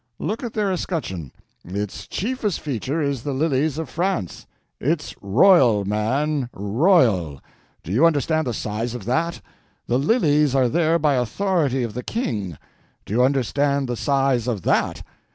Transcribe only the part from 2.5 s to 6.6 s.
feature is the lilies of France. It's royal, man,